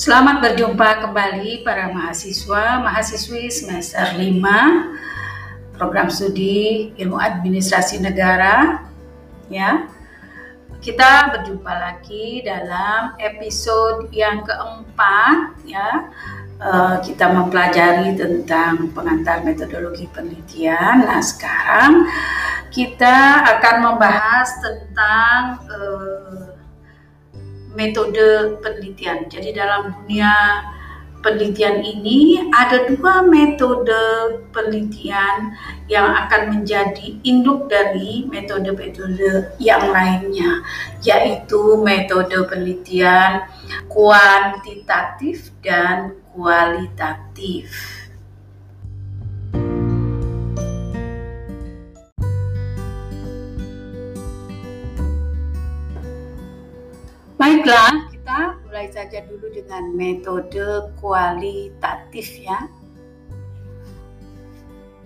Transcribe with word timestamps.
Selamat 0.00 0.40
berjumpa 0.40 1.04
kembali 1.04 1.60
para 1.60 1.92
mahasiswa, 1.92 2.80
mahasiswi 2.80 3.52
semester 3.52 4.16
5 4.16 5.76
program 5.76 6.08
studi 6.08 6.88
Ilmu 6.96 7.20
Administrasi 7.20 8.00
Negara 8.00 8.80
ya. 9.52 9.92
Kita 10.80 11.36
berjumpa 11.36 11.68
lagi 11.76 12.40
dalam 12.40 13.12
episode 13.20 14.08
yang 14.08 14.40
keempat 14.40 15.68
ya. 15.68 16.08
Uh, 16.56 16.96
kita 17.04 17.28
mempelajari 17.36 18.16
tentang 18.16 18.88
pengantar 18.96 19.44
metodologi 19.44 20.08
penelitian. 20.08 21.04
Nah, 21.04 21.20
sekarang 21.20 22.08
kita 22.72 23.44
akan 23.44 23.76
membahas 23.84 24.48
tentang 24.64 25.60
uh, 25.68 26.49
metode 27.74 28.58
penelitian. 28.64 29.26
Jadi 29.30 29.54
dalam 29.54 29.94
dunia 29.94 30.32
penelitian 31.20 31.84
ini 31.84 32.48
ada 32.48 32.88
dua 32.88 33.20
metode 33.28 34.40
penelitian 34.56 35.52
yang 35.86 36.08
akan 36.26 36.56
menjadi 36.56 37.20
induk 37.22 37.68
dari 37.68 38.24
metode-metode 38.24 39.52
yang 39.60 39.92
lainnya, 39.92 40.64
yaitu 41.04 41.76
metode 41.84 42.34
penelitian 42.48 43.44
kuantitatif 43.92 45.52
dan 45.60 46.16
kualitatif. 46.32 47.99
Baiklah, 57.40 58.12
kita 58.12 58.60
mulai 58.68 58.92
saja 58.92 59.24
dulu 59.24 59.48
dengan 59.48 59.96
metode 59.96 60.92
kualitatif 61.00 62.36
ya. 62.36 62.68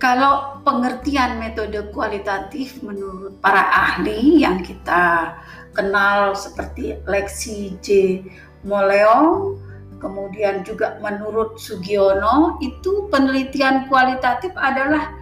Kalau 0.03 0.59
pengertian 0.67 1.39
metode 1.39 1.95
kualitatif 1.95 2.83
menurut 2.83 3.39
para 3.39 3.63
ahli 3.71 4.43
yang 4.43 4.67
kita 4.67 5.31
kenal 5.79 6.35
seperti 6.35 6.99
Lexi 7.07 7.79
J. 7.79 8.19
Moleong, 8.67 9.55
kemudian 10.03 10.67
juga 10.67 10.99
menurut 10.99 11.63
Sugiono, 11.63 12.59
itu 12.59 13.07
penelitian 13.15 13.87
kualitatif 13.87 14.51
adalah 14.59 15.15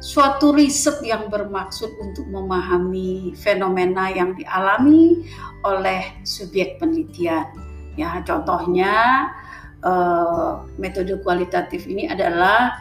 suatu 0.00 0.56
riset 0.56 1.04
yang 1.04 1.28
bermaksud 1.28 1.92
untuk 2.00 2.26
memahami 2.32 3.36
fenomena 3.36 4.08
yang 4.08 4.32
dialami 4.32 5.28
oleh 5.62 6.24
subjek 6.24 6.80
penelitian. 6.80 7.46
Ya, 8.00 8.24
contohnya 8.24 9.28
eh, 9.84 10.52
metode 10.80 11.20
kualitatif 11.20 11.84
ini 11.84 12.08
adalah 12.08 12.80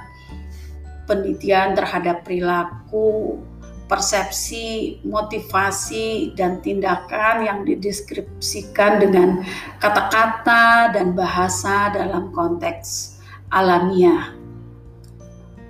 penelitian 1.04 1.76
terhadap 1.76 2.24
perilaku, 2.24 3.42
persepsi, 3.90 5.02
motivasi, 5.04 6.38
dan 6.38 6.62
tindakan 6.62 7.44
yang 7.44 7.60
dideskripsikan 7.66 9.02
dengan 9.02 9.42
kata-kata 9.82 10.94
dan 10.94 11.18
bahasa 11.18 11.90
dalam 11.92 12.30
konteks 12.32 13.20
alamiah. 13.50 14.39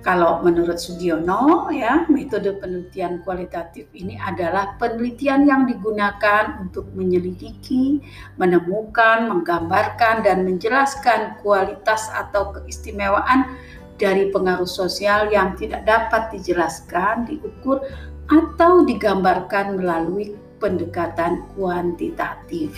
Kalau 0.00 0.40
menurut 0.40 0.80
Sugiono, 0.80 1.68
ya, 1.68 2.08
metode 2.08 2.56
penelitian 2.56 3.20
kualitatif 3.20 3.84
ini 3.92 4.16
adalah 4.16 4.80
penelitian 4.80 5.44
yang 5.44 5.68
digunakan 5.68 6.56
untuk 6.56 6.88
menyelidiki, 6.96 8.00
menemukan, 8.40 9.28
menggambarkan, 9.28 10.24
dan 10.24 10.48
menjelaskan 10.48 11.36
kualitas 11.44 12.08
atau 12.16 12.48
keistimewaan 12.56 13.60
dari 14.00 14.32
pengaruh 14.32 14.64
sosial 14.64 15.28
yang 15.28 15.52
tidak 15.60 15.84
dapat 15.84 16.32
dijelaskan, 16.32 17.28
diukur, 17.28 17.84
atau 18.32 18.80
digambarkan 18.88 19.76
melalui 19.76 20.32
pendekatan 20.64 21.44
kuantitatif. 21.52 22.72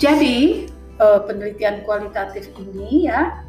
Jadi, 0.00 0.64
eh, 0.96 1.20
penelitian 1.28 1.84
kualitatif 1.84 2.48
ini 2.56 3.12
ya 3.12 3.45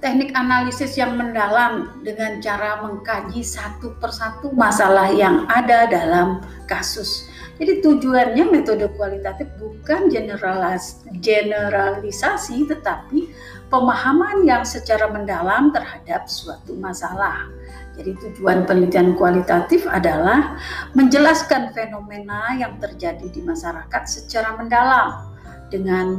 teknik 0.00 0.32
analisis 0.32 0.96
yang 0.96 1.14
mendalam 1.14 2.00
dengan 2.00 2.40
cara 2.40 2.80
mengkaji 2.80 3.44
satu 3.44 3.92
persatu 4.00 4.48
masalah 4.56 5.12
yang 5.12 5.44
ada 5.52 5.84
dalam 5.86 6.40
kasus. 6.64 7.28
Jadi 7.60 7.84
tujuannya 7.84 8.48
metode 8.48 8.88
kualitatif 8.96 9.44
bukan 9.60 10.08
generalis 10.08 11.04
generalisasi 11.20 12.64
tetapi 12.64 13.28
pemahaman 13.68 14.48
yang 14.48 14.64
secara 14.64 15.12
mendalam 15.12 15.68
terhadap 15.68 16.24
suatu 16.24 16.72
masalah. 16.80 17.52
Jadi 18.00 18.16
tujuan 18.16 18.64
penelitian 18.64 19.12
kualitatif 19.12 19.84
adalah 19.84 20.56
menjelaskan 20.96 21.76
fenomena 21.76 22.56
yang 22.56 22.80
terjadi 22.80 23.28
di 23.28 23.44
masyarakat 23.44 24.02
secara 24.08 24.56
mendalam 24.56 25.28
dengan 25.68 26.16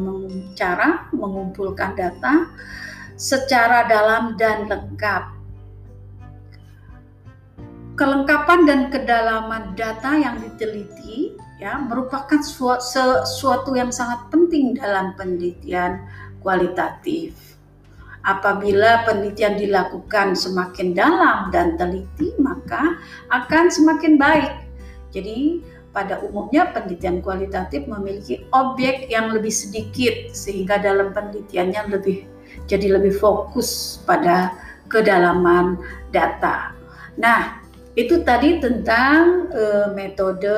cara 0.54 1.10
mengumpulkan 1.10 1.98
data 1.98 2.46
secara 3.22 3.86
dalam 3.86 4.34
dan 4.34 4.66
lengkap. 4.66 5.38
Kelengkapan 7.94 8.66
dan 8.66 8.82
kedalaman 8.90 9.78
data 9.78 10.18
yang 10.18 10.42
diteliti 10.42 11.38
ya 11.62 11.78
merupakan 11.78 12.42
sesuatu 12.42 13.78
yang 13.78 13.94
sangat 13.94 14.26
penting 14.34 14.74
dalam 14.74 15.14
penelitian 15.14 16.02
kualitatif. 16.42 17.38
Apabila 18.26 19.06
penelitian 19.06 19.58
dilakukan 19.58 20.34
semakin 20.34 20.98
dalam 20.98 21.54
dan 21.54 21.78
teliti, 21.78 22.34
maka 22.42 22.98
akan 23.30 23.70
semakin 23.70 24.18
baik. 24.18 24.50
Jadi, 25.14 25.62
pada 25.90 26.22
umumnya 26.22 26.70
penelitian 26.70 27.22
kualitatif 27.22 27.86
memiliki 27.86 28.46
objek 28.54 29.10
yang 29.10 29.34
lebih 29.34 29.52
sedikit 29.52 30.32
sehingga 30.32 30.80
dalam 30.80 31.12
penelitiannya 31.12 31.82
lebih 31.92 32.31
jadi 32.68 33.00
lebih 33.00 33.16
fokus 33.18 34.02
pada 34.04 34.54
kedalaman 34.92 35.80
data. 36.12 36.76
Nah, 37.16 37.64
itu 37.96 38.24
tadi 38.24 38.60
tentang 38.60 39.52
uh, 39.52 39.92
metode 39.96 40.56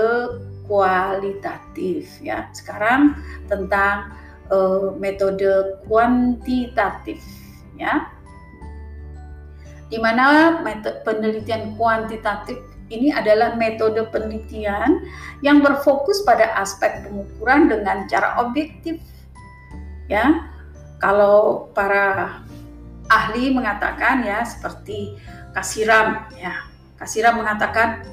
kualitatif 0.65 2.09
ya. 2.21 2.49
Sekarang 2.53 3.17
tentang 3.49 4.13
uh, 4.49 4.93
metode 4.97 5.81
kuantitatif 5.85 7.21
ya. 7.77 8.09
Di 9.89 10.01
mana 10.01 10.57
penelitian 11.05 11.77
kuantitatif 11.77 12.57
ini 12.89 13.13
adalah 13.13 13.57
metode 13.57 14.05
penelitian 14.09 15.05
yang 15.41 15.61
berfokus 15.61 16.21
pada 16.25 16.53
aspek 16.57 17.05
pengukuran 17.05 17.69
dengan 17.69 18.05
cara 18.09 18.37
objektif 18.41 19.01
ya 20.09 20.52
kalau 21.03 21.67
para 21.75 22.39
ahli 23.11 23.51
mengatakan 23.51 24.23
ya 24.23 24.39
seperti 24.47 25.19
Kasiram 25.51 26.31
ya. 26.39 26.63
Kasiram 26.95 27.43
mengatakan 27.43 28.07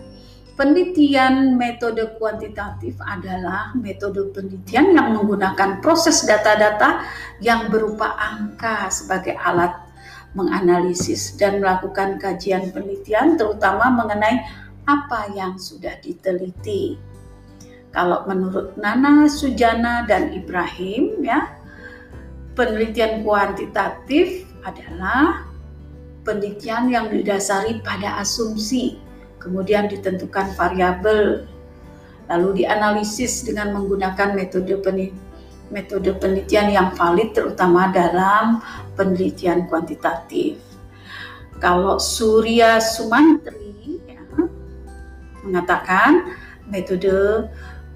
penelitian 0.59 1.55
metode 1.55 2.19
kuantitatif 2.19 2.99
adalah 3.01 3.71
metode 3.79 4.35
penelitian 4.35 4.93
yang 4.93 5.15
menggunakan 5.15 5.79
proses 5.81 6.27
data-data 6.27 7.07
yang 7.39 7.71
berupa 7.71 8.19
angka 8.19 8.91
sebagai 8.91 9.39
alat 9.39 9.73
menganalisis 10.35 11.39
dan 11.39 11.63
melakukan 11.63 12.19
kajian 12.19 12.75
penelitian 12.75 13.39
terutama 13.39 13.89
mengenai 13.89 14.45
apa 14.85 15.31
yang 15.33 15.57
sudah 15.57 15.95
diteliti. 16.03 16.99
Kalau 17.91 18.27
menurut 18.29 18.77
Nana 18.77 19.27
Sujana 19.27 20.07
dan 20.07 20.31
Ibrahim 20.31 21.25
ya, 21.27 21.60
penelitian 22.55 23.23
kuantitatif 23.23 24.47
adalah 24.67 25.49
penelitian 26.23 26.93
yang 26.93 27.07
didasari 27.09 27.81
pada 27.81 28.21
asumsi, 28.21 29.01
kemudian 29.41 29.89
ditentukan 29.89 30.53
variabel, 30.55 31.49
lalu 32.29 32.63
dianalisis 32.63 33.43
dengan 33.43 33.75
menggunakan 33.75 34.37
metode 34.37 34.77
metode 35.71 36.11
penelitian 36.19 36.69
yang 36.75 36.89
valid 36.99 37.31
terutama 37.31 37.91
dalam 37.95 38.59
penelitian 38.99 39.71
kuantitatif. 39.71 40.59
Kalau 41.63 42.01
Surya 42.03 42.83
Sumantri 42.83 44.03
ya, 44.09 44.23
mengatakan 45.47 46.35
metode 46.67 47.47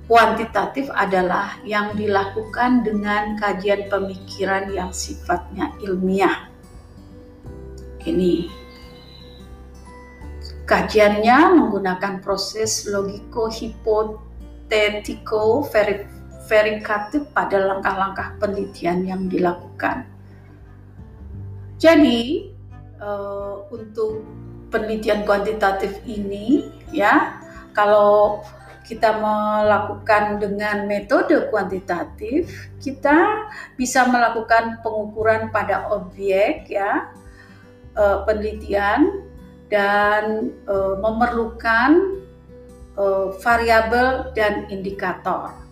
Kuantitatif 0.05 0.93
adalah 0.93 1.57
yang 1.65 1.97
dilakukan 1.97 2.85
dengan 2.85 3.41
kajian 3.41 3.89
pemikiran 3.89 4.69
yang 4.69 4.93
sifatnya 4.93 5.73
ilmiah. 5.81 6.53
Ini 8.05 8.53
kajiannya 10.69 11.57
menggunakan 11.57 12.21
proses 12.21 12.85
logiko 12.85 13.49
hipotetiko 13.49 15.65
verifikatif 16.45 17.25
pada 17.33 17.65
langkah-langkah 17.65 18.37
penelitian 18.37 19.09
yang 19.09 19.25
dilakukan. 19.33 20.05
Jadi 21.81 22.53
uh, 23.01 23.65
untuk 23.73 24.21
penelitian 24.69 25.25
kuantitatif 25.25 25.97
ini 26.05 26.69
ya 26.93 27.41
kalau 27.73 28.45
kita 28.85 29.17
melakukan 29.17 30.39
dengan 30.39 30.85
metode 30.85 31.49
kuantitatif, 31.49 32.69
kita 32.79 33.49
bisa 33.81 34.05
melakukan 34.05 34.85
pengukuran 34.85 35.49
pada 35.49 35.89
objek 35.89 36.69
ya 36.69 37.09
uh, 37.97 38.23
penelitian 38.29 39.25
dan 39.73 40.53
uh, 40.69 41.01
memerlukan 41.01 42.21
uh, 43.01 43.33
variabel 43.41 44.31
dan 44.37 44.69
indikator. 44.69 45.65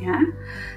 Ya. 0.00 0.18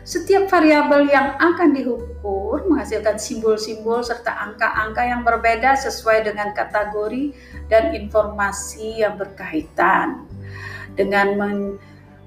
Setiap 0.05 0.53
variabel 0.53 1.09
yang 1.09 1.33
akan 1.41 1.73
diukur 1.73 2.61
menghasilkan 2.69 3.17
simbol-simbol 3.17 4.05
serta 4.05 4.29
angka-angka 4.37 5.01
yang 5.01 5.25
berbeda 5.25 5.73
sesuai 5.81 6.29
dengan 6.29 6.53
kategori 6.53 7.33
dan 7.65 7.97
informasi 7.97 9.01
yang 9.01 9.17
berkaitan. 9.17 10.29
Dengan 10.95 11.27
men 11.35 11.59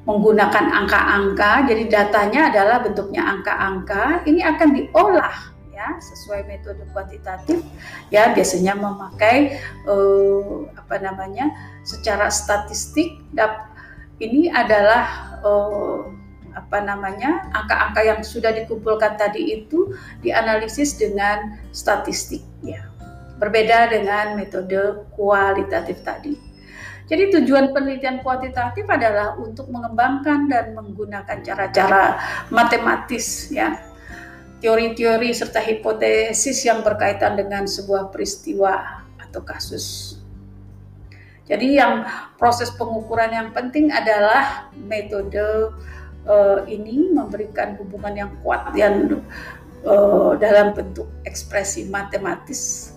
menggunakan 0.08 0.72
angka-angka, 0.72 1.68
jadi 1.68 1.84
datanya 1.84 2.48
adalah 2.48 2.80
bentuknya 2.80 3.28
angka-angka, 3.28 4.24
ini 4.24 4.40
akan 4.40 4.68
diolah 4.72 5.52
ya 5.78 5.94
sesuai 6.02 6.42
metode 6.50 6.82
kuantitatif 6.90 7.62
ya 8.10 8.34
biasanya 8.34 8.74
memakai 8.74 9.62
uh, 9.86 10.66
apa 10.74 10.98
namanya 10.98 11.54
secara 11.86 12.34
statistik 12.34 13.22
ini 14.18 14.50
adalah 14.50 15.38
uh, 15.46 16.10
apa 16.58 16.82
namanya 16.82 17.46
angka-angka 17.54 18.00
yang 18.02 18.20
sudah 18.26 18.50
dikumpulkan 18.50 19.14
tadi 19.14 19.62
itu 19.62 19.94
dianalisis 20.18 20.98
dengan 20.98 21.62
statistik 21.70 22.42
ya 22.66 22.82
berbeda 23.38 23.94
dengan 23.94 24.34
metode 24.34 25.06
kualitatif 25.14 26.02
tadi. 26.02 26.47
Jadi 27.08 27.40
tujuan 27.40 27.72
penelitian 27.72 28.20
kuantitatif 28.20 28.84
adalah 28.84 29.32
untuk 29.40 29.72
mengembangkan 29.72 30.44
dan 30.44 30.76
menggunakan 30.76 31.40
cara-cara 31.40 32.20
matematis 32.52 33.48
ya 33.48 33.80
teori-teori 34.60 35.30
serta 35.32 35.62
hipotesis 35.62 36.66
yang 36.66 36.84
berkaitan 36.84 37.38
dengan 37.38 37.64
sebuah 37.64 38.10
peristiwa 38.12 39.06
atau 39.16 39.40
kasus. 39.40 40.18
Jadi 41.48 41.80
yang 41.80 42.04
proses 42.36 42.68
pengukuran 42.76 43.32
yang 43.32 43.48
penting 43.56 43.88
adalah 43.88 44.68
metode 44.76 45.72
uh, 46.28 46.60
ini 46.68 47.08
memberikan 47.08 47.72
hubungan 47.80 48.12
yang 48.12 48.30
kuat 48.44 48.68
yang 48.76 49.24
uh, 49.88 50.36
dalam 50.36 50.76
bentuk 50.76 51.08
ekspresi 51.24 51.88
matematis 51.88 52.92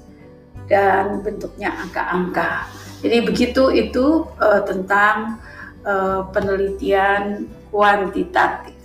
dan 0.68 1.24
bentuknya 1.24 1.72
angka-angka. 1.80 2.68
Jadi 3.02 3.18
begitu 3.26 3.74
itu 3.74 4.30
uh, 4.38 4.62
tentang 4.62 5.42
uh, 5.82 6.30
penelitian 6.30 7.50
kuantitatif. 7.74 8.78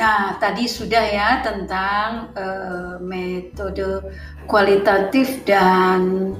Nah, 0.00 0.40
tadi 0.40 0.64
sudah 0.64 1.04
ya 1.12 1.44
tentang 1.44 2.32
uh, 2.32 2.96
metode 3.04 4.00
kualitatif 4.48 5.44
dan 5.44 6.32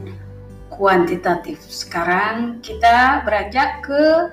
kuantitatif. 0.72 1.60
Sekarang 1.68 2.64
kita 2.64 3.20
beranjak 3.20 3.84
ke 3.84 4.32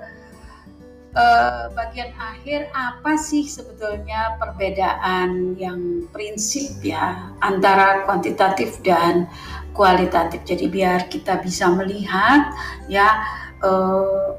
uh, 1.16 1.72
bagian 1.72 2.12
akhir 2.18 2.68
apa 2.76 3.16
sih 3.16 3.48
sebetulnya 3.48 4.36
perbedaan 4.42 5.56
yang 5.56 6.10
prinsip 6.12 6.82
ya 6.84 7.32
antara 7.40 8.04
kuantitatif 8.04 8.82
dan 8.84 9.30
kualitatif. 9.72 10.44
Jadi 10.44 10.66
biar 10.68 11.08
kita 11.08 11.40
bisa 11.40 11.70
melihat 11.72 12.52
ya 12.92 13.24
uh, 13.64 14.36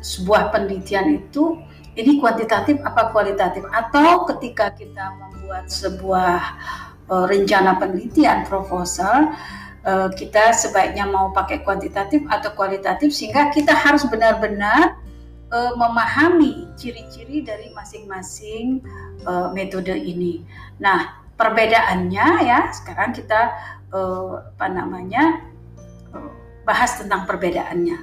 sebuah 0.00 0.52
penelitian 0.54 1.24
itu 1.24 1.58
ini 1.94 2.18
kuantitatif 2.18 2.80
apa 2.82 3.14
kualitatif 3.14 3.64
atau 3.70 4.26
ketika 4.34 4.74
kita 4.74 5.14
membuat 5.16 5.70
sebuah 5.70 6.40
uh, 7.10 7.26
rencana 7.26 7.76
penelitian 7.76 8.46
proposal 8.46 9.34
kita 10.16 10.56
sebaiknya 10.56 11.04
mau 11.04 11.28
pakai 11.28 11.60
kuantitatif 11.60 12.24
atau 12.32 12.56
kualitatif 12.56 13.12
sehingga 13.12 13.52
kita 13.52 13.76
harus 13.76 14.08
benar-benar 14.08 14.96
uh, 15.52 15.72
memahami 15.76 16.70
ciri-ciri 16.78 17.44
dari 17.44 17.72
masing-masing 17.74 18.80
uh, 19.26 19.50
metode 19.52 19.92
ini. 19.92 20.44
Nah, 20.80 21.24
perbedaannya 21.34 22.26
ya 22.46 22.70
sekarang 22.70 23.12
kita 23.12 23.52
uh, 23.90 24.54
apa 24.54 24.66
namanya 24.70 25.42
uh, 26.14 26.30
bahas 26.64 26.96
tentang 26.96 27.28
perbedaannya. 27.28 27.98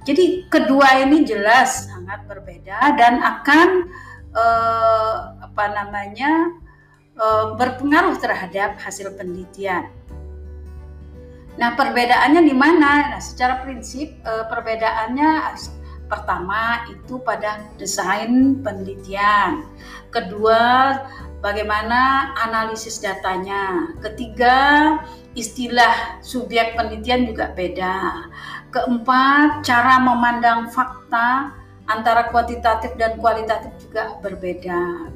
Jadi 0.00 0.48
kedua 0.48 1.04
ini 1.04 1.28
jelas 1.28 1.92
sangat 1.92 2.24
berbeda 2.24 2.96
dan 2.96 3.20
akan 3.20 3.68
eh, 4.32 5.16
apa 5.44 5.64
namanya 5.76 6.56
eh, 7.20 7.46
berpengaruh 7.54 8.16
terhadap 8.16 8.80
hasil 8.80 9.12
penelitian. 9.14 9.92
Nah 11.60 11.76
perbedaannya 11.76 12.42
di 12.48 12.56
mana? 12.56 13.12
Nah 13.12 13.20
secara 13.20 13.60
prinsip 13.60 14.08
eh, 14.24 14.44
perbedaannya 14.48 15.30
pertama 16.10 16.84
itu 16.90 17.22
pada 17.22 17.62
desain 17.78 18.58
penelitian, 18.60 19.62
kedua 20.10 20.98
bagaimana 21.38 22.34
analisis 22.42 22.98
datanya, 22.98 23.94
ketiga 24.02 24.98
istilah 25.38 26.18
subjek 26.20 26.74
penelitian 26.74 27.30
juga 27.30 27.54
beda. 27.54 28.26
Keempat, 28.74 29.62
cara 29.66 29.98
memandang 30.02 30.70
fakta 30.70 31.54
antara 31.90 32.30
kuantitatif 32.30 32.94
dan 32.94 33.18
kualitatif 33.18 33.74
juga 33.82 34.14
berbeda. 34.22 35.10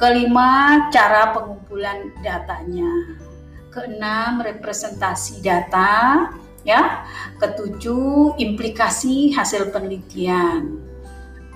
Kelima, 0.00 0.88
cara 0.88 1.36
pengumpulan 1.36 2.12
datanya. 2.24 3.20
Keenam, 3.68 4.40
representasi 4.40 5.42
data, 5.44 6.30
ya. 6.64 7.06
Ketujuh, 7.38 8.40
implikasi 8.40 9.32
hasil 9.32 9.70
penelitian. 9.70 10.80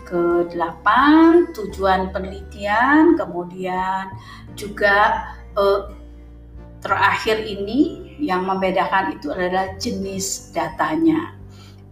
Kedelapan, 0.08 1.52
tujuan 1.52 2.12
penelitian, 2.12 3.16
kemudian 3.20 4.08
juga 4.56 5.28
eh, 5.52 5.80
terakhir 6.80 7.44
ini 7.44 8.14
yang 8.22 8.46
membedakan 8.46 9.18
itu 9.18 9.28
adalah 9.28 9.76
jenis 9.76 10.54
datanya. 10.54 11.36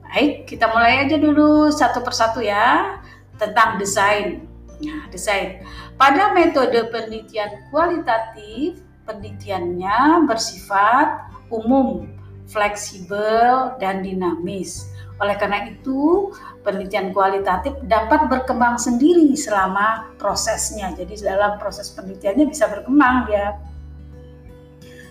Baik, 0.06 0.48
kita 0.48 0.70
mulai 0.70 1.04
aja 1.04 1.18
dulu 1.18 1.68
satu 1.68 2.00
persatu 2.00 2.40
ya 2.40 3.02
tentang 3.36 3.76
desain. 3.76 4.46
Nah, 4.80 5.08
desain. 5.12 5.60
Pada 5.96 6.32
metode 6.32 6.88
penelitian 6.92 7.68
kualitatif, 7.72 8.80
penelitiannya 9.08 10.28
bersifat 10.28 11.32
umum, 11.48 12.15
fleksibel, 12.46 13.76
dan 13.82 14.02
dinamis. 14.06 14.90
Oleh 15.22 15.36
karena 15.40 15.68
itu, 15.72 16.30
penelitian 16.60 17.10
kualitatif 17.10 17.72
dapat 17.88 18.28
berkembang 18.28 18.76
sendiri 18.76 19.32
selama 19.32 20.12
prosesnya. 20.20 20.92
Jadi 20.92 21.24
dalam 21.24 21.56
proses 21.56 21.88
penelitiannya 21.92 22.46
bisa 22.52 22.68
berkembang 22.68 23.24
dia 23.28 23.56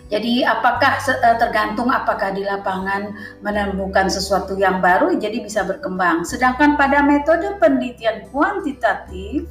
jadi 0.06 0.46
apakah 0.46 1.02
eh, 1.02 1.38
tergantung 1.42 1.90
apakah 1.90 2.30
di 2.30 2.46
lapangan 2.46 3.10
menemukan 3.42 4.06
sesuatu 4.06 4.54
yang 4.54 4.78
baru 4.78 5.18
jadi 5.18 5.42
bisa 5.42 5.66
berkembang. 5.66 6.22
Sedangkan 6.22 6.78
pada 6.78 7.02
metode 7.02 7.58
penelitian 7.58 8.30
kuantitatif 8.30 9.50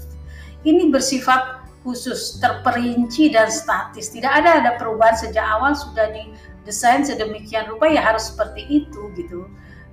ini 0.62 0.94
bersifat 0.94 1.66
khusus, 1.82 2.38
terperinci 2.38 3.34
dan 3.34 3.50
statis. 3.50 4.14
Tidak 4.14 4.30
ada 4.30 4.62
ada 4.62 4.78
perubahan 4.78 5.18
sejak 5.18 5.42
awal 5.42 5.74
sudah 5.74 6.06
didesain 6.64 7.04
sedemikian 7.04 7.68
rupa 7.68 7.92
ya 7.92 8.00
harus 8.00 8.32
seperti 8.32 8.64
itu 8.64 9.12
gitu. 9.20 9.44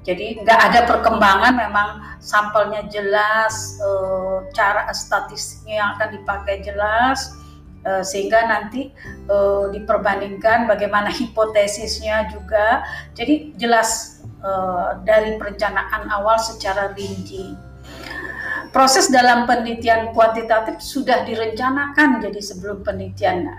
Jadi 0.01 0.41
nggak 0.41 0.59
ada 0.71 0.79
perkembangan, 0.89 1.53
memang 1.59 2.17
sampelnya 2.17 2.87
jelas, 2.89 3.77
eh, 3.77 4.37
cara 4.55 4.89
statistiknya 4.89 5.75
yang 5.77 5.89
akan 5.93 6.09
dipakai 6.17 6.55
jelas, 6.65 7.37
Eh, 7.81 8.05
sehingga 8.05 8.45
nanti 8.45 8.93
uh, 9.25 9.65
diperbandingkan 9.73 10.69
bagaimana 10.69 11.09
hipotesisnya 11.17 12.29
juga 12.29 12.85
jadi 13.17 13.57
jelas 13.57 14.21
uh, 14.45 15.01
dari 15.01 15.41
perencanaan 15.41 16.05
awal 16.13 16.37
secara 16.37 16.93
rinci 16.93 17.57
proses 18.69 19.09
dalam 19.09 19.49
penelitian 19.49 20.13
kuantitatif 20.13 20.77
sudah 20.77 21.25
direncanakan 21.25 22.21
jadi 22.21 22.37
sebelum 22.37 22.85
penelitian 22.85 23.49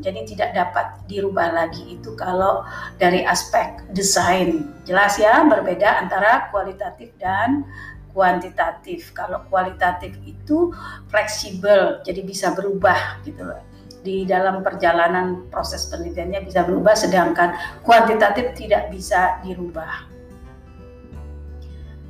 Jadi 0.00 0.24
tidak 0.24 0.56
dapat 0.56 1.04
dirubah 1.04 1.52
lagi 1.52 2.00
itu 2.00 2.16
kalau 2.16 2.64
dari 2.96 3.28
aspek 3.28 3.84
desain. 3.92 4.72
Jelas 4.88 5.20
ya 5.20 5.44
berbeda 5.44 6.00
antara 6.00 6.48
kualitatif 6.48 7.12
dan 7.20 7.68
kuantitatif. 8.16 9.12
Kalau 9.12 9.44
kualitatif 9.52 10.16
itu 10.24 10.72
fleksibel, 11.12 12.00
jadi 12.08 12.24
bisa 12.24 12.56
berubah 12.56 13.20
gitu 13.28 13.44
loh. 13.44 13.60
Di 14.02 14.24
dalam 14.24 14.64
perjalanan 14.64 15.46
proses 15.52 15.86
penelitiannya 15.92 16.40
bisa 16.42 16.64
berubah 16.64 16.96
sedangkan 16.96 17.52
kuantitatif 17.84 18.56
tidak 18.56 18.88
bisa 18.88 19.38
dirubah. 19.44 20.08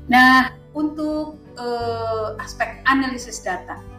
Nah, 0.07 0.55
untuk 0.73 1.37
uh, 1.59 2.35
aspek 2.41 2.81
analisis 2.89 3.45
data 3.45 3.92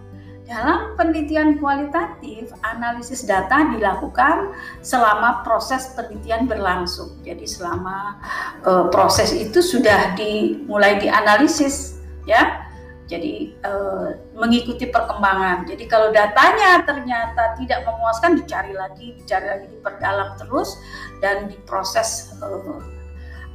dalam 0.43 1.00
penelitian 1.00 1.55
kualitatif, 1.55 2.51
analisis 2.67 3.23
data 3.23 3.71
dilakukan 3.71 4.51
selama 4.83 5.39
proses 5.47 5.95
penelitian 5.95 6.51
berlangsung. 6.51 7.15
Jadi 7.23 7.47
selama 7.47 8.19
uh, 8.67 8.91
proses 8.91 9.31
itu 9.31 9.63
sudah 9.63 10.15
dimulai 10.19 11.00
dianalisis, 11.00 12.03
ya. 12.27 12.67
Jadi 13.07 13.55
uh, 13.67 14.15
mengikuti 14.35 14.88
perkembangan. 14.88 15.67
Jadi 15.67 15.85
kalau 15.91 16.12
datanya 16.12 16.83
ternyata 16.88 17.55
tidak 17.59 17.83
memuaskan, 17.88 18.39
dicari 18.39 18.71
lagi, 18.75 19.15
dicari 19.19 19.47
lagi, 19.47 19.67
diperdalam 19.71 20.39
terus 20.39 20.79
dan 21.19 21.51
diproses 21.51 22.31
uh, 22.43 22.79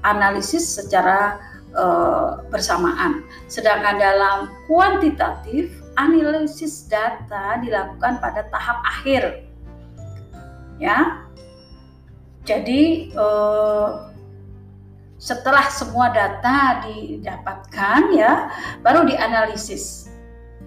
analisis 0.04 0.78
secara 0.78 1.40
uh, 1.76 2.44
bersamaan. 2.52 3.24
Sedangkan 3.48 3.96
dalam 3.98 4.52
kuantitatif 4.68 5.77
analisis 5.98 6.86
data 6.86 7.58
dilakukan 7.58 8.22
pada 8.22 8.46
tahap 8.46 8.78
akhir. 8.86 9.42
Ya. 10.78 11.26
Jadi 12.46 13.12
eh, 13.12 13.88
setelah 15.18 15.66
semua 15.68 16.14
data 16.14 16.86
didapatkan 16.86 18.14
ya, 18.14 18.48
baru 18.80 19.02
dianalisis. 19.04 20.06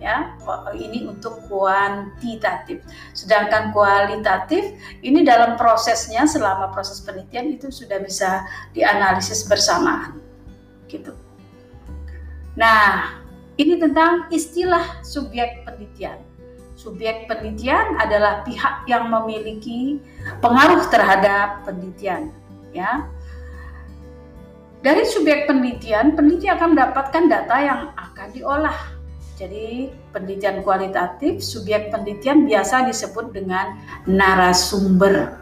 Ya, 0.02 0.34
ini 0.74 1.06
untuk 1.06 1.46
kuantitatif. 1.46 2.82
Sedangkan 3.14 3.70
kualitatif 3.70 4.74
ini 5.06 5.22
dalam 5.22 5.54
prosesnya 5.62 6.26
selama 6.26 6.74
proses 6.74 7.06
penelitian 7.06 7.54
itu 7.54 7.70
sudah 7.70 8.02
bisa 8.02 8.50
dianalisis 8.74 9.46
bersamaan. 9.46 10.18
Gitu. 10.90 11.14
Nah, 12.58 13.21
ini 13.62 13.78
tentang 13.78 14.26
istilah 14.34 15.06
subjek 15.06 15.62
penelitian. 15.62 16.18
Subjek 16.74 17.30
penelitian 17.30 17.94
adalah 18.02 18.42
pihak 18.42 18.90
yang 18.90 19.06
memiliki 19.14 20.02
pengaruh 20.42 20.82
terhadap 20.90 21.62
penelitian, 21.62 22.34
ya. 22.74 23.06
Dari 24.82 25.06
subjek 25.06 25.46
penelitian, 25.46 26.18
peneliti 26.18 26.50
akan 26.50 26.74
mendapatkan 26.74 27.30
data 27.30 27.58
yang 27.62 27.82
akan 27.94 28.28
diolah. 28.34 28.80
Jadi, 29.38 29.94
penelitian 30.10 30.66
kualitatif, 30.66 31.42
subjek 31.42 31.94
penelitian 31.94 32.50
biasa 32.50 32.90
disebut 32.90 33.30
dengan 33.30 33.78
narasumber 34.10 35.41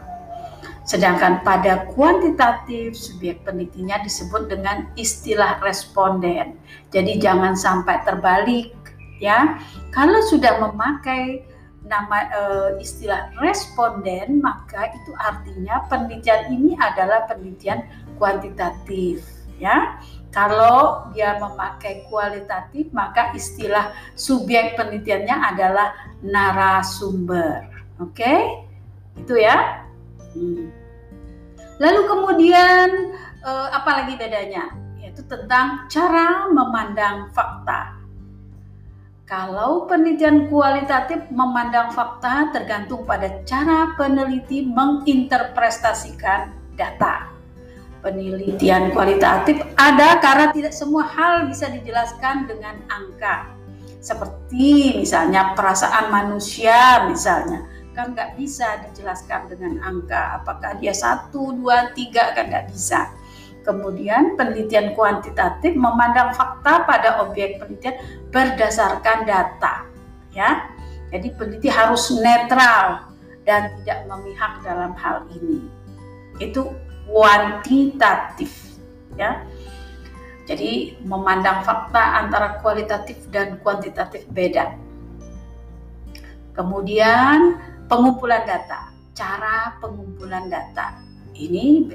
Sedangkan 0.90 1.46
pada 1.46 1.86
kuantitatif, 1.94 2.98
subjek 2.98 3.46
penelitinya 3.46 4.02
disebut 4.02 4.50
dengan 4.50 4.90
istilah 4.98 5.62
responden. 5.62 6.58
Jadi 6.90 7.22
jangan 7.22 7.54
sampai 7.54 8.02
terbalik 8.02 8.74
ya. 9.22 9.54
Kalau 9.94 10.18
sudah 10.26 10.58
memakai 10.58 11.46
nama 11.86 12.26
e, 12.26 12.42
istilah 12.82 13.30
responden, 13.38 14.42
maka 14.42 14.90
itu 14.90 15.14
artinya 15.14 15.86
penelitian 15.86 16.58
ini 16.58 16.74
adalah 16.74 17.22
penelitian 17.30 17.86
kuantitatif 18.18 19.22
ya. 19.62 19.94
Kalau 20.34 21.06
dia 21.14 21.38
memakai 21.38 22.02
kualitatif, 22.10 22.90
maka 22.90 23.30
istilah 23.30 23.94
subjek 24.18 24.74
penelitiannya 24.74 25.54
adalah 25.54 25.94
narasumber. 26.18 27.62
Oke? 28.02 28.26
Okay? 28.26 28.38
Itu 29.22 29.38
ya. 29.38 29.86
Hmm. 30.34 30.79
Lalu 31.80 32.00
kemudian 32.04 32.88
eh, 33.40 33.68
apa 33.72 34.04
lagi 34.04 34.14
bedanya? 34.20 34.68
Yaitu 35.00 35.24
tentang 35.24 35.88
cara 35.88 36.44
memandang 36.52 37.32
fakta. 37.32 37.96
Kalau 39.24 39.86
penelitian 39.86 40.50
kualitatif 40.50 41.30
memandang 41.30 41.94
fakta 41.94 42.50
tergantung 42.50 43.06
pada 43.06 43.40
cara 43.46 43.94
peneliti 43.94 44.66
menginterpretasikan 44.66 46.52
data. 46.74 47.30
Penelitian 48.02 48.90
kualitatif 48.90 49.62
ada 49.78 50.18
karena 50.18 50.50
tidak 50.50 50.74
semua 50.74 51.06
hal 51.06 51.46
bisa 51.46 51.70
dijelaskan 51.70 52.50
dengan 52.50 52.82
angka. 52.90 53.54
Seperti 54.02 54.98
misalnya 54.98 55.54
perasaan 55.54 56.10
manusia 56.10 57.06
misalnya 57.06 57.69
kan 58.00 58.16
nggak 58.16 58.40
bisa 58.40 58.80
dijelaskan 58.88 59.52
dengan 59.52 59.76
angka. 59.84 60.40
Apakah 60.40 60.80
dia 60.80 60.96
satu 60.96 61.52
dua 61.52 61.92
tiga 61.92 62.32
kan 62.32 62.48
nggak 62.48 62.72
bisa. 62.72 63.12
Kemudian 63.60 64.40
penelitian 64.40 64.96
kuantitatif 64.96 65.76
memandang 65.76 66.32
fakta 66.32 66.88
pada 66.88 67.20
objek 67.20 67.60
penelitian 67.60 68.00
berdasarkan 68.32 69.28
data 69.28 69.84
ya. 70.32 70.64
Jadi 71.12 71.28
peneliti 71.36 71.68
harus 71.68 72.08
netral 72.16 73.12
dan 73.44 73.68
tidak 73.82 74.08
memihak 74.08 74.64
dalam 74.64 74.96
hal 74.96 75.28
ini. 75.36 75.68
Itu 76.40 76.72
kuantitatif 77.04 78.80
ya. 79.20 79.44
Jadi 80.48 80.96
memandang 81.04 81.62
fakta 81.68 82.24
antara 82.24 82.64
kualitatif 82.64 83.28
dan 83.28 83.60
kuantitatif 83.60 84.24
beda. 84.32 84.72
Kemudian 86.56 87.60
pengumpulan 87.90 88.46
data, 88.46 88.94
cara 89.12 89.74
pengumpulan 89.82 90.46
data. 90.46 91.02
Ini 91.34 91.90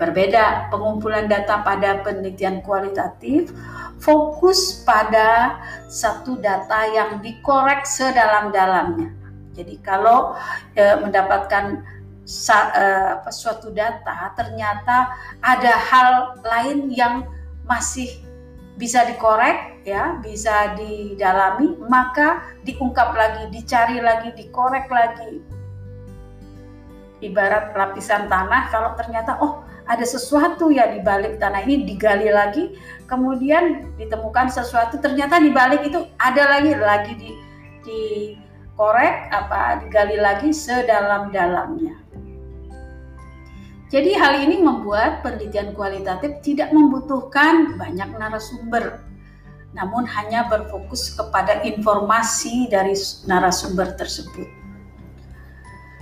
berbeda. 0.00 0.72
Pengumpulan 0.72 1.28
data 1.28 1.60
pada 1.60 2.00
penelitian 2.00 2.64
kualitatif 2.64 3.52
fokus 4.00 4.82
pada 4.82 5.60
satu 5.86 6.40
data 6.40 6.88
yang 6.90 7.20
dikorek 7.20 7.86
sedalam-dalamnya. 7.86 9.12
Jadi 9.54 9.78
kalau 9.84 10.34
e, 10.74 10.82
mendapatkan 10.98 11.84
sa, 12.26 12.74
e, 12.74 12.84
suatu 13.30 13.70
data 13.70 14.34
ternyata 14.34 15.14
ada 15.38 15.74
hal 15.78 16.10
lain 16.42 16.90
yang 16.90 17.22
masih 17.64 18.10
bisa 18.74 19.06
dikorek 19.06 19.73
ya, 19.84 20.18
bisa 20.24 20.74
didalami, 20.74 21.76
maka 21.86 22.42
diungkap 22.64 23.12
lagi, 23.14 23.52
dicari 23.52 24.00
lagi, 24.00 24.32
dikorek 24.34 24.88
lagi. 24.88 25.44
Ibarat 27.22 27.72
lapisan 27.72 28.26
tanah 28.28 28.68
kalau 28.68 28.92
ternyata 28.98 29.38
oh 29.40 29.64
ada 29.84 30.04
sesuatu 30.04 30.72
ya 30.72 30.88
di 30.92 31.00
balik 31.04 31.36
tanah 31.40 31.64
ini 31.64 31.84
digali 31.84 32.28
lagi, 32.32 32.76
kemudian 33.08 33.94
ditemukan 34.00 34.48
sesuatu 34.48 34.96
ternyata 35.00 35.40
di 35.40 35.52
balik 35.52 35.84
itu 35.84 36.08
ada 36.20 36.58
lagi 36.58 36.72
lagi 36.76 37.12
di 37.16 37.30
dikorek 37.84 39.28
apa 39.28 39.84
digali 39.84 40.16
lagi 40.16 40.52
sedalam-dalamnya. 40.52 42.00
Jadi 43.92 44.10
hal 44.16 44.42
ini 44.42 44.58
membuat 44.58 45.22
penelitian 45.22 45.70
kualitatif 45.76 46.42
tidak 46.42 46.74
membutuhkan 46.74 47.78
banyak 47.78 48.10
narasumber, 48.18 49.04
namun 49.74 50.06
hanya 50.06 50.46
berfokus 50.46 51.12
kepada 51.12 51.66
informasi 51.66 52.70
dari 52.70 52.94
narasumber 53.26 53.98
tersebut. 53.98 54.46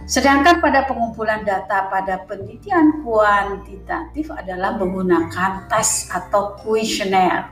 Sedangkan 0.04 0.60
pada 0.60 0.84
pengumpulan 0.84 1.46
data 1.46 1.88
pada 1.88 2.26
penelitian 2.28 3.00
kuantitatif 3.00 4.28
adalah 4.28 4.76
menggunakan 4.76 5.66
tes 5.72 6.12
atau 6.12 6.58
kuesioner. 6.60 7.48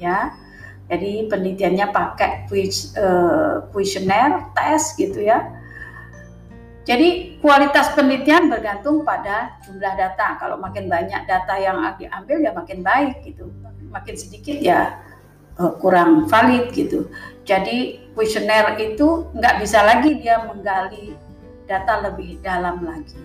Ya. 0.00 0.32
Jadi 0.86 1.26
penelitiannya 1.26 1.90
pakai 1.90 2.46
kuesioner, 3.74 4.30
eh, 4.32 4.42
tes 4.54 4.94
gitu 4.94 5.18
ya 5.18 5.56
jadi 6.86 7.34
kualitas 7.42 7.90
penelitian 7.98 8.46
bergantung 8.46 9.02
pada 9.02 9.58
jumlah 9.66 9.98
data. 9.98 10.38
Kalau 10.38 10.54
makin 10.54 10.86
banyak 10.86 11.26
data 11.26 11.58
yang 11.58 11.82
diambil 11.98 12.38
ya 12.38 12.54
makin 12.54 12.86
baik 12.86 13.26
gitu. 13.26 13.50
Makin 13.92 14.16
sedikit 14.16 14.56
ya 14.58 15.00
eh, 15.58 15.72
kurang 15.82 16.26
valid 16.26 16.72
gitu. 16.72 17.10
Jadi 17.46 18.10
kuesioner 18.16 18.74
itu 18.80 19.30
nggak 19.36 19.62
bisa 19.62 19.84
lagi 19.86 20.18
dia 20.18 20.42
menggali 20.46 21.14
data 21.66 22.06
lebih 22.10 22.38
dalam 22.42 22.82
lagi. 22.82 23.22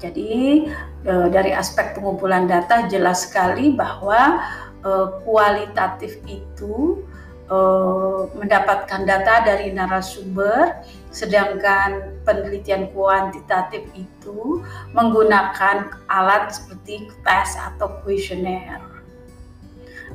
Jadi 0.00 0.64
eh, 1.04 1.28
dari 1.28 1.52
aspek 1.52 1.96
pengumpulan 1.96 2.48
data 2.48 2.88
jelas 2.88 3.28
sekali 3.28 3.76
bahwa 3.76 4.40
eh, 4.80 5.06
kualitatif 5.24 6.20
itu 6.24 7.04
uh, 7.50 8.30
mendapatkan 8.38 9.02
data 9.04 9.44
dari 9.44 9.74
narasumber, 9.74 10.80
sedangkan 11.10 12.22
penelitian 12.22 12.88
kuantitatif 12.94 13.84
itu 13.98 14.62
menggunakan 14.94 15.90
alat 16.06 16.54
seperti 16.54 17.10
tes 17.26 17.58
atau 17.58 18.00
kuesioner 18.06 18.78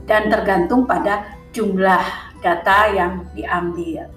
dan 0.06 0.30
tergantung 0.30 0.86
pada 0.86 1.38
jumlah 1.54 2.06
data 2.42 2.94
yang 2.94 3.26
diambil. 3.34 4.10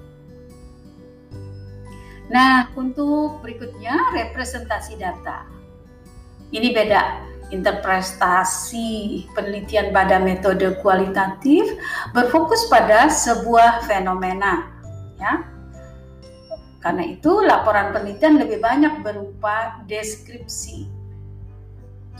Nah, 2.28 2.68
untuk 2.76 3.40
berikutnya 3.40 3.96
representasi 4.12 5.00
data. 5.00 5.48
Ini 6.52 6.76
beda. 6.76 7.02
Interpretasi 7.48 9.24
penelitian 9.32 9.88
pada 9.88 10.20
metode 10.20 10.76
kualitatif 10.84 11.64
berfokus 12.12 12.68
pada 12.68 13.08
sebuah 13.08 13.88
fenomena, 13.88 14.68
ya. 15.16 15.48
Karena 16.84 17.08
itu 17.08 17.40
laporan 17.40 17.96
penelitian 17.96 18.36
lebih 18.36 18.60
banyak 18.60 19.00
berupa 19.00 19.80
deskripsi. 19.88 20.92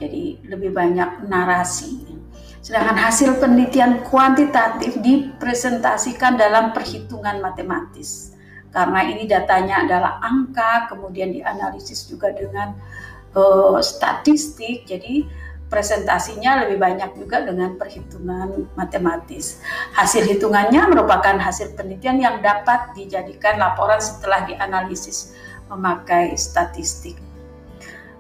Jadi 0.00 0.40
lebih 0.48 0.72
banyak 0.72 1.28
narasi. 1.28 2.16
Sedangkan 2.58 2.98
hasil 2.98 3.38
penelitian 3.38 4.04
kuantitatif 4.06 4.98
dipresentasikan 5.00 6.36
dalam 6.36 6.74
perhitungan 6.74 7.38
matematis 7.38 8.38
karena 8.68 9.00
ini 9.08 9.24
datanya 9.24 9.88
adalah 9.88 10.20
angka, 10.20 10.92
kemudian 10.92 11.32
dianalisis 11.32 12.04
juga 12.04 12.36
dengan 12.36 12.76
uh, 13.32 13.80
statistik, 13.80 14.84
jadi 14.84 15.24
presentasinya 15.72 16.64
lebih 16.64 16.80
banyak 16.80 17.16
juga 17.16 17.44
dengan 17.44 17.76
perhitungan 17.80 18.68
matematis. 18.76 19.60
Hasil 19.96 20.24
hitungannya 20.28 20.84
merupakan 20.94 21.36
hasil 21.40 21.76
penelitian 21.76 22.20
yang 22.20 22.36
dapat 22.44 22.92
dijadikan 22.92 23.56
laporan 23.56 24.00
setelah 24.00 24.44
dianalisis 24.44 25.32
memakai 25.68 26.36
statistik. 26.36 27.16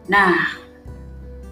Nah, 0.08 0.32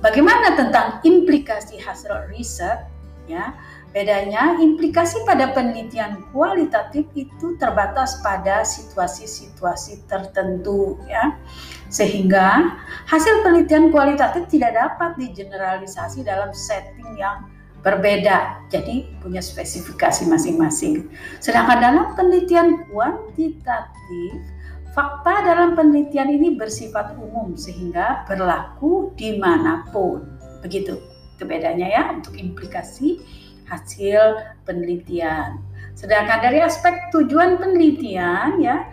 bagaimana 0.06 0.54
tentang 0.54 1.02
implikasi 1.02 1.82
hasil 1.82 2.30
riset? 2.30 2.86
Ya, 3.26 3.58
Bedanya, 3.96 4.60
implikasi 4.60 5.24
pada 5.24 5.56
penelitian 5.56 6.20
kualitatif 6.28 7.08
itu 7.16 7.56
terbatas 7.56 8.20
pada 8.20 8.60
situasi-situasi 8.60 10.04
tertentu 10.04 11.00
ya. 11.08 11.32
Sehingga 11.88 12.76
hasil 13.08 13.40
penelitian 13.40 13.88
kualitatif 13.88 14.52
tidak 14.52 14.76
dapat 14.76 15.16
digeneralisasi 15.16 16.28
dalam 16.28 16.52
setting 16.52 17.16
yang 17.16 17.48
berbeda. 17.80 18.68
Jadi 18.68 19.16
punya 19.24 19.40
spesifikasi 19.40 20.28
masing-masing. 20.28 21.08
Sedangkan 21.40 21.80
dalam 21.80 22.06
penelitian 22.20 22.84
kuantitatif, 22.92 24.44
fakta 24.96 25.44
dalam 25.44 25.76
penelitian 25.76 26.32
ini 26.32 26.56
bersifat 26.56 27.12
umum 27.20 27.52
sehingga 27.52 28.24
berlaku 28.24 29.12
di 29.12 29.36
mana 29.36 29.84
pun. 29.92 30.24
Begitu 30.64 30.96
itu 31.36 31.44
bedanya 31.44 31.84
ya 31.84 32.02
untuk 32.16 32.32
implikasi 32.32 33.20
hasil 33.68 34.40
penelitian. 34.64 35.60
Sedangkan 35.92 36.40
dari 36.40 36.64
aspek 36.64 37.12
tujuan 37.12 37.60
penelitian 37.60 38.56
ya 38.56 38.88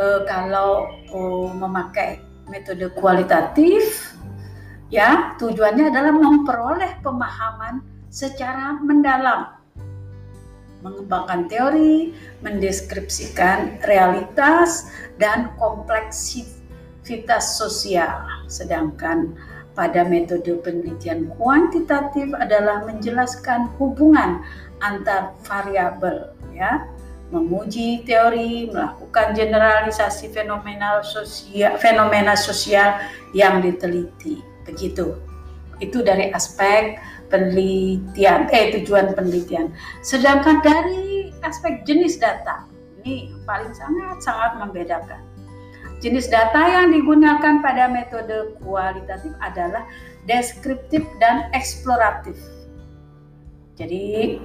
e, 0.00 0.24
kalau 0.24 0.88
oh, 1.12 1.52
memakai 1.52 2.24
metode 2.48 2.88
kualitatif 2.96 4.16
ya 4.88 5.36
tujuannya 5.36 5.92
adalah 5.92 6.12
memperoleh 6.16 7.04
pemahaman 7.04 7.84
secara 8.08 8.80
mendalam 8.80 9.53
mengembangkan 10.84 11.48
teori, 11.48 12.12
mendeskripsikan 12.44 13.80
realitas 13.88 14.92
dan 15.16 15.56
kompleksitas 15.56 17.56
sosial. 17.56 18.20
Sedangkan 18.46 19.32
pada 19.72 20.04
metode 20.04 20.60
penelitian 20.60 21.32
kuantitatif 21.40 22.30
adalah 22.36 22.84
menjelaskan 22.84 23.72
hubungan 23.80 24.44
antar 24.84 25.32
variabel 25.48 26.30
ya 26.54 26.86
memuji 27.34 28.06
teori, 28.06 28.70
melakukan 28.70 29.34
generalisasi 29.34 30.30
fenomena 30.30 31.02
sosial, 31.02 31.74
fenomena 31.82 32.38
sosial 32.38 33.02
yang 33.34 33.58
diteliti. 33.58 34.38
Begitu. 34.62 35.18
Itu 35.82 36.06
dari 36.06 36.30
aspek 36.30 36.94
penelitian, 37.34 38.46
eh 38.54 38.70
tujuan 38.78 39.18
penelitian. 39.18 39.74
Sedangkan 40.06 40.62
dari 40.62 41.34
aspek 41.42 41.82
jenis 41.82 42.22
data, 42.22 42.62
ini 43.02 43.34
paling 43.42 43.74
sangat 43.74 44.22
sangat 44.22 44.62
membedakan. 44.62 45.18
Jenis 45.98 46.30
data 46.30 46.62
yang 46.62 46.94
digunakan 46.94 47.58
pada 47.58 47.90
metode 47.90 48.54
kualitatif 48.62 49.34
adalah 49.42 49.82
deskriptif 50.30 51.02
dan 51.18 51.50
eksploratif. 51.50 52.38
Jadi 53.74 54.38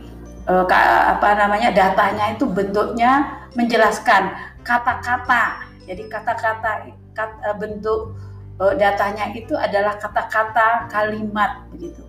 eh, 0.49 0.65
apa 1.13 1.29
namanya 1.37 1.69
datanya 1.69 2.33
itu 2.33 2.49
bentuknya 2.49 3.45
menjelaskan 3.53 4.33
kata-kata. 4.65 5.69
Jadi 5.85 6.09
kata-kata 6.09 6.89
eh, 6.89 7.55
bentuk 7.59 8.17
eh, 8.57 8.73
datanya 8.79 9.29
itu 9.37 9.53
adalah 9.53 9.99
kata-kata 10.01 10.89
kalimat 10.89 11.69
begitu. 11.69 12.08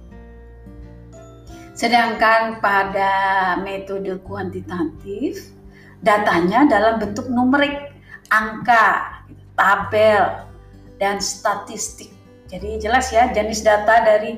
Sedangkan 1.81 2.61
pada 2.61 3.13
metode 3.65 4.21
kuantitatif 4.29 5.49
datanya 6.05 6.69
dalam 6.69 7.01
bentuk 7.01 7.33
numerik, 7.33 7.97
angka, 8.29 9.25
tabel, 9.57 10.45
dan 11.01 11.17
statistik. 11.25 12.13
Jadi 12.53 12.85
jelas 12.85 13.09
ya 13.09 13.33
jenis 13.33 13.65
data 13.65 14.05
dari 14.05 14.37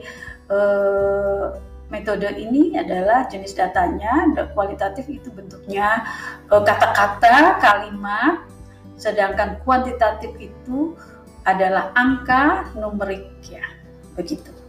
uh, 0.55 1.59
metode 1.91 2.31
ini 2.31 2.79
adalah 2.79 3.27
jenis 3.27 3.59
datanya 3.59 4.31
kualitatif 4.55 5.11
itu 5.11 5.27
bentuknya 5.35 6.07
eh, 6.47 6.63
kata-kata, 6.63 7.59
kalimat, 7.59 8.47
sedangkan 8.95 9.59
kuantitatif 9.67 10.31
itu 10.39 10.95
adalah 11.43 11.91
angka 11.99 12.71
numerik 12.79 13.27
ya 13.43 13.67
begitu. 14.15 14.62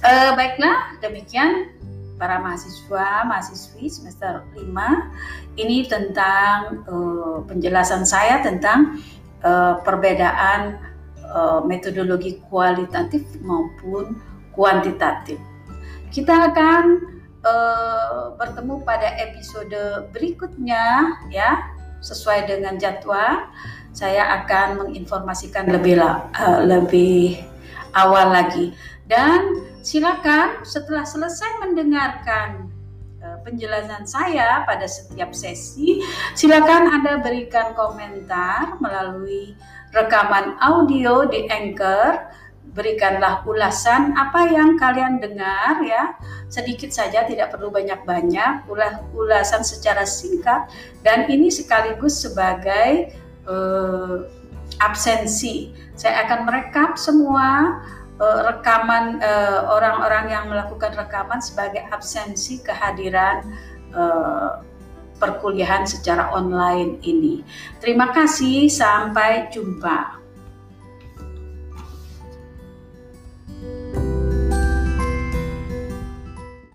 Uh, 0.00 0.32
baiklah 0.32 0.96
demikian 1.04 1.76
para 2.16 2.40
mahasiswa 2.40 3.20
mahasiswi 3.28 3.84
semester 3.92 4.40
5 4.56 4.64
ini 5.60 5.84
tentang 5.84 6.88
uh, 6.88 7.44
penjelasan 7.44 8.08
saya 8.08 8.40
tentang 8.40 8.96
uh, 9.44 9.76
perbedaan 9.84 10.80
uh, 11.28 11.60
metodologi 11.68 12.40
kualitatif 12.48 13.28
maupun 13.44 14.16
kuantitatif. 14.56 15.36
Kita 16.08 16.48
akan 16.48 16.84
uh, 17.44 18.32
bertemu 18.40 18.80
pada 18.80 19.20
episode 19.20 20.08
berikutnya 20.16 21.12
ya 21.28 21.76
sesuai 22.00 22.48
dengan 22.48 22.80
jadwal. 22.80 23.52
Saya 23.92 24.44
akan 24.44 24.80
menginformasikan 24.80 25.68
lebih 25.68 26.00
uh, 26.00 26.64
lebih 26.64 27.36
awal 27.92 28.32
lagi 28.32 28.72
dan 29.04 29.69
silakan 29.80 30.64
setelah 30.64 31.04
selesai 31.04 31.64
mendengarkan 31.64 32.70
penjelasan 33.44 34.04
saya 34.04 34.64
pada 34.64 34.84
setiap 34.88 35.32
sesi, 35.32 36.00
silakan 36.36 36.88
Anda 36.88 37.20
berikan 37.20 37.72
komentar 37.76 38.80
melalui 38.80 39.56
rekaman 39.92 40.56
audio 40.60 41.28
di 41.28 41.48
Anchor. 41.48 42.40
Berikanlah 42.70 43.42
ulasan 43.50 44.14
apa 44.14 44.46
yang 44.46 44.78
kalian 44.78 45.18
dengar 45.18 45.82
ya. 45.82 46.14
Sedikit 46.46 46.94
saja 46.94 47.26
tidak 47.26 47.50
perlu 47.50 47.66
banyak-banyak, 47.66 48.70
ulasan 49.10 49.66
secara 49.66 50.06
singkat 50.06 50.70
dan 51.02 51.26
ini 51.26 51.50
sekaligus 51.50 52.22
sebagai 52.22 53.10
uh, 53.50 54.22
absensi. 54.78 55.74
Saya 55.98 56.30
akan 56.30 56.46
merekap 56.46 56.94
semua 56.94 57.82
uh, 58.20 58.40
rekaman 58.52 59.18
uh, 59.24 59.66
orang-orang 59.72 60.28
yang 60.28 60.44
melakukan 60.52 60.92
rekaman 60.92 61.40
sebagai 61.40 61.82
absensi 61.88 62.60
kehadiran 62.60 63.48
uh, 63.96 64.60
perkuliahan 65.16 65.88
secara 65.88 66.32
online 66.32 67.00
ini. 67.04 67.40
Terima 67.80 68.12
kasih, 68.12 68.68
sampai 68.68 69.48
jumpa. 69.52 70.19